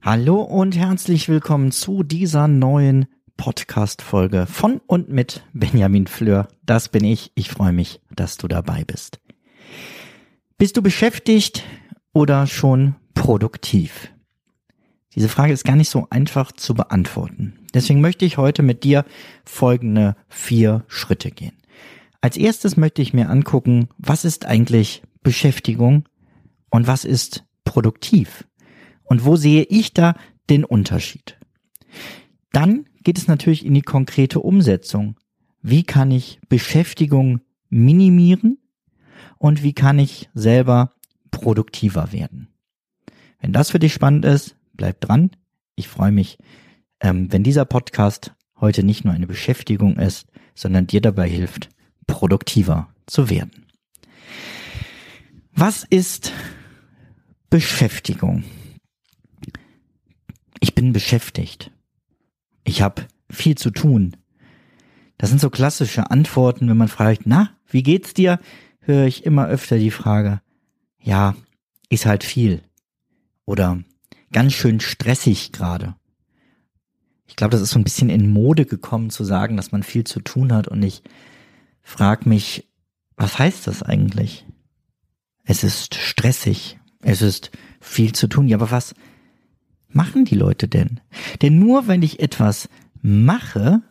[0.00, 6.46] Hallo und herzlich willkommen zu dieser neuen Podcast-Folge von und mit Benjamin Fleur.
[6.62, 7.32] Das bin ich.
[7.34, 9.18] Ich freue mich, dass du dabei bist.
[10.56, 11.64] Bist du beschäftigt
[12.12, 14.12] oder schon produktiv?
[15.16, 17.58] Diese Frage ist gar nicht so einfach zu beantworten.
[17.74, 19.04] Deswegen möchte ich heute mit dir
[19.44, 21.56] folgende vier Schritte gehen.
[22.24, 26.08] Als erstes möchte ich mir angucken, was ist eigentlich Beschäftigung
[26.70, 28.48] und was ist produktiv?
[29.02, 30.16] Und wo sehe ich da
[30.48, 31.38] den Unterschied?
[32.50, 35.16] Dann geht es natürlich in die konkrete Umsetzung.
[35.60, 38.56] Wie kann ich Beschäftigung minimieren
[39.36, 40.94] und wie kann ich selber
[41.30, 42.48] produktiver werden?
[43.38, 45.30] Wenn das für dich spannend ist, bleib dran.
[45.74, 46.38] Ich freue mich,
[47.00, 51.68] ähm, wenn dieser Podcast heute nicht nur eine Beschäftigung ist, sondern dir dabei hilft,
[52.06, 53.66] produktiver zu werden.
[55.52, 56.32] Was ist
[57.50, 58.44] Beschäftigung?
[60.60, 61.70] Ich bin beschäftigt.
[62.64, 64.16] Ich habe viel zu tun.
[65.18, 68.40] Das sind so klassische Antworten, wenn man fragt, na, wie geht's dir?
[68.80, 70.40] Höre ich immer öfter die Frage,
[71.00, 71.36] ja,
[71.88, 72.62] ist halt viel.
[73.46, 73.82] Oder
[74.32, 75.94] ganz schön stressig gerade.
[77.26, 80.04] Ich glaube, das ist so ein bisschen in Mode gekommen zu sagen, dass man viel
[80.04, 81.02] zu tun hat und ich
[81.84, 82.68] frage mich,
[83.16, 84.44] was heißt das eigentlich?
[85.44, 88.48] Es ist stressig, es ist viel zu tun.
[88.48, 88.94] Ja, aber was
[89.88, 91.00] machen die Leute denn?
[91.42, 92.68] Denn nur wenn ich etwas
[93.00, 93.82] mache,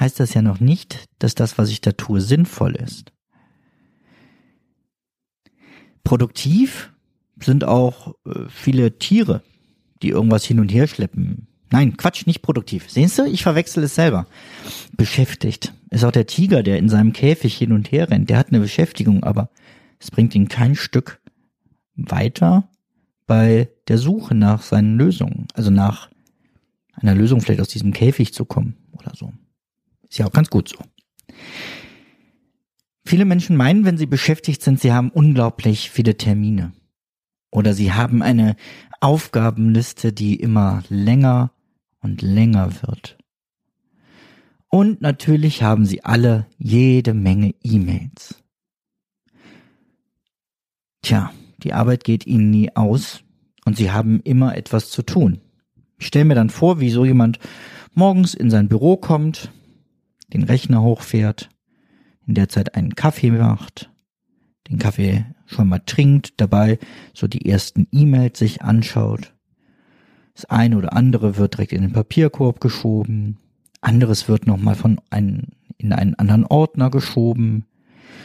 [0.00, 3.12] heißt das ja noch nicht, dass das, was ich da tue, sinnvoll ist.
[6.04, 6.92] Produktiv
[7.40, 9.42] sind auch äh, viele Tiere,
[10.02, 11.48] die irgendwas hin und her schleppen.
[11.72, 12.90] Nein, Quatsch, nicht produktiv.
[12.90, 13.24] Sehnst du?
[13.24, 14.26] Ich verwechsel es selber.
[14.94, 15.72] Beschäftigt.
[15.88, 18.28] Ist auch der Tiger, der in seinem Käfig hin und her rennt.
[18.28, 19.48] Der hat eine Beschäftigung, aber
[19.98, 21.18] es bringt ihn kein Stück
[21.94, 22.68] weiter
[23.26, 25.48] bei der Suche nach seinen Lösungen.
[25.54, 26.10] Also nach
[26.92, 29.32] einer Lösung vielleicht aus diesem Käfig zu kommen oder so.
[30.10, 30.76] Ist ja auch ganz gut so.
[33.06, 36.72] Viele Menschen meinen, wenn sie beschäftigt sind, sie haben unglaublich viele Termine.
[37.50, 38.56] Oder sie haben eine
[39.00, 41.50] Aufgabenliste, die immer länger
[42.02, 43.16] und länger wird.
[44.68, 48.42] Und natürlich haben sie alle jede Menge E-Mails.
[51.02, 53.22] Tja, die Arbeit geht ihnen nie aus
[53.64, 55.40] und sie haben immer etwas zu tun.
[55.98, 57.38] Ich stelle mir dann vor, wie so jemand
[57.94, 59.52] morgens in sein Büro kommt,
[60.32, 61.50] den Rechner hochfährt,
[62.26, 63.90] in der Zeit einen Kaffee macht,
[64.68, 66.78] den Kaffee schon mal trinkt, dabei
[67.12, 69.34] so die ersten E-Mails sich anschaut.
[70.34, 73.38] Das eine oder andere wird direkt in den Papierkorb geschoben,
[73.80, 77.66] anderes wird nochmal von einem, in einen anderen Ordner geschoben.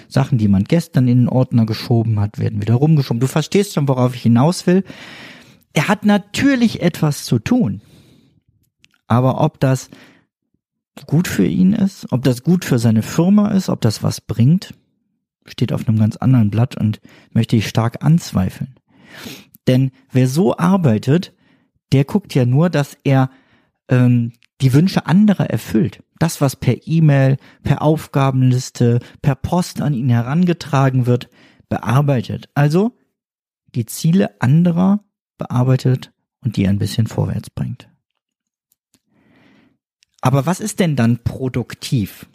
[0.08, 3.20] Sachen, die man gestern in den Ordner geschoben hat, werden wieder rumgeschoben.
[3.20, 4.84] Du verstehst schon, worauf ich hinaus will.
[5.74, 7.82] Er hat natürlich etwas zu tun.
[9.08, 9.90] Aber ob das
[11.06, 14.74] gut für ihn ist, ob das gut für seine Firma ist, ob das was bringt,
[15.46, 17.00] steht auf einem ganz anderen Blatt und
[17.32, 18.76] möchte ich stark anzweifeln.
[19.68, 21.34] Denn wer so arbeitet,
[21.92, 23.30] der guckt ja nur, dass er
[23.90, 26.04] ähm, die Wünsche anderer erfüllt.
[26.20, 31.30] Das, was per E-Mail, per Aufgabenliste, per Post an ihn herangetragen wird,
[31.70, 32.50] bearbeitet.
[32.56, 32.98] Also
[33.76, 35.04] die Ziele anderer
[35.38, 36.12] bearbeitet
[36.42, 37.90] und die ein bisschen vorwärts bringt.
[40.22, 42.26] Aber was ist denn dann produktiv?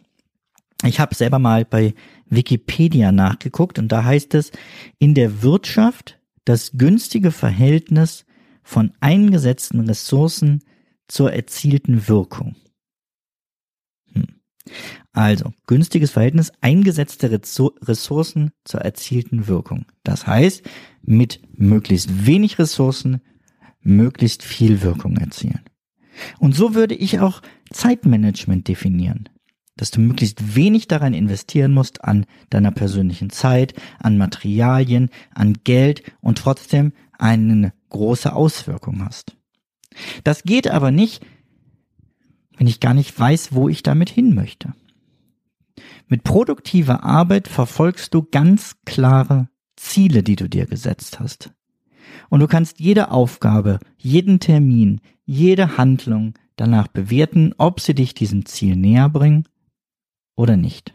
[0.85, 1.95] Ich habe selber mal bei
[2.27, 4.53] Wikipedia nachgeguckt und da heißt es,
[4.99, 8.25] in der Wirtschaft das günstige Verhältnis
[8.63, 10.63] von eingesetzten Ressourcen
[11.09, 12.57] zur erzielten Wirkung.
[14.13, 14.27] Hm.
[15.13, 19.87] Also, günstiges Verhältnis eingesetzte Ressourcen zur erzielten Wirkung.
[20.05, 20.63] Das heißt,
[21.03, 23.21] mit möglichst wenig Ressourcen
[23.81, 25.61] möglichst viel Wirkung erzielen.
[26.39, 29.29] Und so würde ich auch Zeitmanagement definieren.
[29.77, 36.03] Dass du möglichst wenig daran investieren musst an deiner persönlichen Zeit, an Materialien, an Geld
[36.21, 39.37] und trotzdem eine große Auswirkung hast.
[40.25, 41.25] Das geht aber nicht,
[42.57, 44.75] wenn ich gar nicht weiß, wo ich damit hin möchte.
[46.09, 51.53] Mit produktiver Arbeit verfolgst du ganz klare Ziele, die du dir gesetzt hast.
[52.29, 58.45] Und du kannst jede Aufgabe, jeden Termin, jede Handlung danach bewerten, ob sie dich diesem
[58.47, 59.49] Ziel näher bringen
[60.37, 60.95] oder nicht.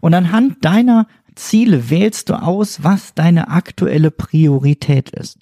[0.00, 1.06] Und anhand deiner
[1.38, 5.38] Ziele wählst du aus, was deine aktuelle Priorität ist.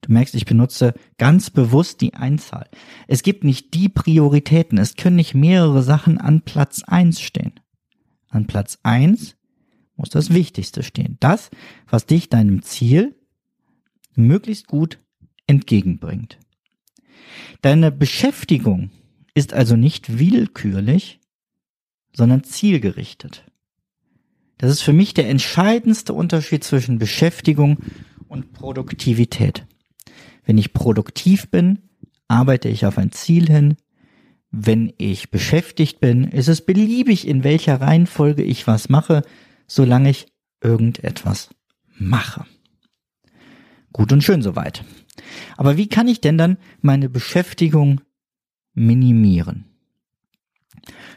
[0.00, 2.68] Du merkst, ich benutze ganz bewusst die Einzahl.
[3.06, 4.78] Es gibt nicht die Prioritäten.
[4.78, 7.60] Es können nicht mehrere Sachen an Platz eins stehen.
[8.28, 9.36] An Platz eins
[9.96, 11.18] muss das Wichtigste stehen.
[11.20, 11.50] Das,
[11.88, 13.14] was dich deinem Ziel
[14.16, 14.98] möglichst gut
[15.46, 16.38] entgegenbringt.
[17.62, 18.90] Deine Beschäftigung
[19.34, 21.20] ist also nicht willkürlich,
[22.12, 23.49] sondern zielgerichtet.
[24.60, 27.78] Das ist für mich der entscheidendste Unterschied zwischen Beschäftigung
[28.28, 29.64] und Produktivität.
[30.44, 31.78] Wenn ich produktiv bin,
[32.28, 33.76] arbeite ich auf ein Ziel hin.
[34.50, 39.22] Wenn ich beschäftigt bin, ist es beliebig, in welcher Reihenfolge ich was mache,
[39.66, 40.26] solange ich
[40.62, 41.48] irgendetwas
[41.96, 42.44] mache.
[43.94, 44.84] Gut und schön soweit.
[45.56, 48.02] Aber wie kann ich denn dann meine Beschäftigung
[48.74, 49.64] minimieren?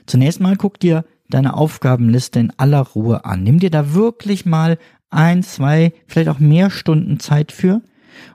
[0.05, 3.43] Zunächst mal guck dir deine Aufgabenliste in aller Ruhe an.
[3.43, 4.77] Nimm dir da wirklich mal
[5.09, 7.81] ein, zwei, vielleicht auch mehr Stunden Zeit für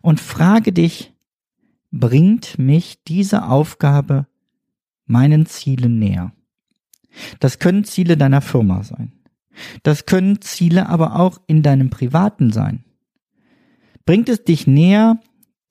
[0.03, 1.13] und frage dich,
[1.91, 4.27] bringt mich diese Aufgabe
[5.07, 6.33] meinen Zielen näher?
[7.41, 9.13] Das können Ziele deiner Firma sein.
[9.83, 12.85] Das können Ziele aber auch in deinem privaten sein.
[14.07, 15.21] Bringt es dich näher,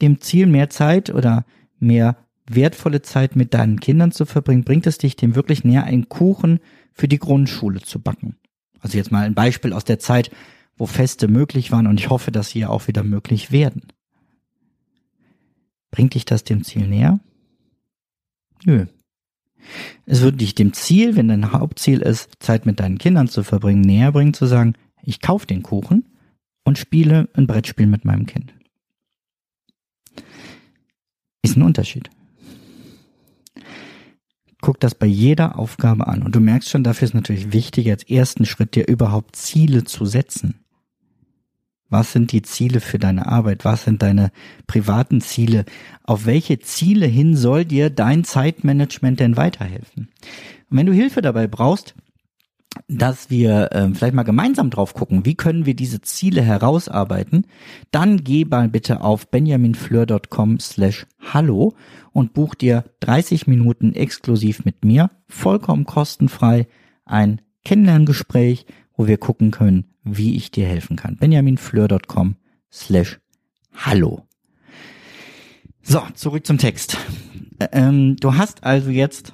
[0.02, 1.46] dem Ziel mehr Zeit oder
[1.80, 2.18] mehr
[2.50, 4.63] wertvolle Zeit mit deinen Kindern zu verbringen?
[4.63, 6.60] Bringt es dich dem wirklich näher, einen Kuchen
[6.98, 8.36] für die Grundschule zu backen?
[8.80, 10.32] Also jetzt mal ein Beispiel aus der Zeit,
[10.76, 13.84] wo Feste möglich waren und ich hoffe, dass sie ja auch wieder möglich werden.
[15.92, 17.20] Bringt dich das dem Ziel näher?
[18.66, 18.86] Nö.
[20.06, 23.82] Es würde dich dem Ziel, wenn dein Hauptziel ist, Zeit mit deinen Kindern zu verbringen,
[23.82, 26.06] näher bringen, zu sagen, ich kaufe den Kuchen
[26.64, 28.54] und spiele ein Brettspiel mit meinem Kind.
[31.42, 32.10] Ist ein Unterschied.
[34.68, 38.04] Guck das bei jeder Aufgabe an und du merkst schon, dafür ist natürlich wichtig, als
[38.04, 40.56] ersten Schritt dir überhaupt Ziele zu setzen.
[41.88, 43.64] Was sind die Ziele für deine Arbeit?
[43.64, 44.30] Was sind deine
[44.68, 45.64] privaten Ziele?
[46.04, 50.10] Auf welche Ziele hin soll dir dein Zeitmanagement denn weiterhelfen?
[50.70, 51.96] Und wenn du Hilfe dabei brauchst,
[52.88, 57.45] dass wir äh, vielleicht mal gemeinsam drauf gucken, wie können wir diese Ziele herausarbeiten,
[57.91, 61.75] dann geh mal bitte auf benjaminfleur.com slash hallo
[62.12, 66.68] und buch dir 30 Minuten exklusiv mit mir, vollkommen kostenfrei,
[67.06, 68.65] ein Kennenlerngespräch,
[68.95, 71.18] wo wir gucken können, wie ich dir helfen kann.
[71.18, 72.35] benjaminfleur.com
[72.71, 73.19] slash
[73.74, 74.24] hallo.
[75.81, 76.97] So, zurück zum Text.
[77.71, 79.33] Ähm, du hast also jetzt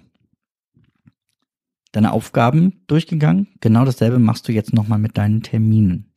[1.94, 3.48] deine Aufgaben durchgegangen.
[3.62, 6.12] Genau dasselbe machst du jetzt nochmal mit deinen Terminen.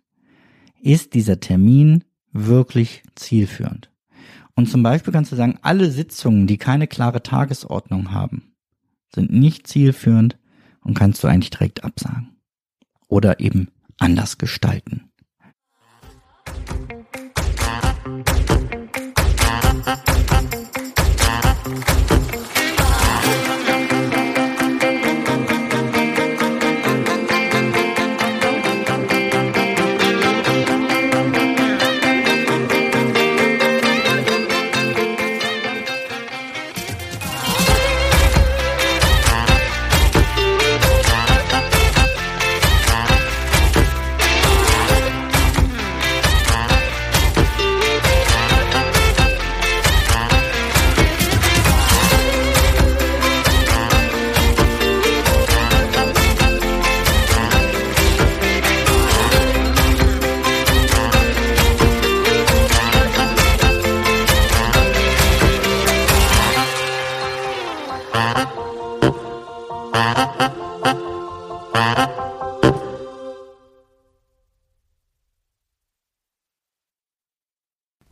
[0.82, 2.02] Ist dieser Termin
[2.32, 3.90] wirklich zielführend?
[4.56, 8.54] Und zum Beispiel kannst du sagen, alle Sitzungen, die keine klare Tagesordnung haben,
[9.14, 10.38] sind nicht zielführend
[10.80, 12.36] und kannst du eigentlich direkt absagen.
[13.08, 13.68] Oder eben
[13.98, 15.10] anders gestalten.